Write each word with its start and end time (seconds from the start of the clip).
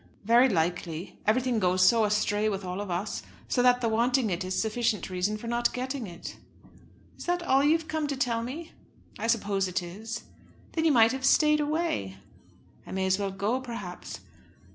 "Very 0.25 0.49
likely. 0.49 1.19
Everything 1.27 1.59
goes 1.59 1.87
so 1.87 2.05
astray 2.05 2.49
with 2.49 2.65
all 2.65 2.81
of 2.81 2.89
us, 2.89 3.21
so 3.47 3.61
that 3.61 3.81
the 3.81 3.87
wanting 3.87 4.31
it 4.31 4.43
is 4.43 4.59
sufficient 4.59 5.11
reason 5.11 5.37
for 5.37 5.45
not 5.45 5.71
getting 5.73 6.07
it." 6.07 6.37
"Is 7.19 7.25
that 7.27 7.43
all 7.43 7.63
you 7.63 7.73
have 7.73 7.87
come 7.87 8.07
to 8.07 8.17
tell 8.17 8.41
me?" 8.41 8.71
"I 9.19 9.27
suppose 9.27 9.67
it 9.67 9.83
is." 9.83 10.23
"Then 10.71 10.85
you 10.85 10.91
might 10.91 11.11
have 11.11 11.23
stayed 11.23 11.59
away." 11.59 12.17
"I 12.87 12.91
may 12.93 13.05
as 13.05 13.19
well 13.19 13.29
go, 13.29 13.59
perhaps." 13.61 14.21